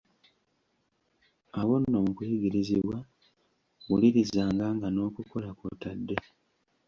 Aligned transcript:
Awo 1.59 1.73
nno 1.81 1.97
mu 2.05 2.11
kuyigirizibwa 2.17 2.97
wulirizanga 3.89 4.65
nga 4.75 4.87
n'okukola 4.91 5.49
kw'otadde. 5.57 6.15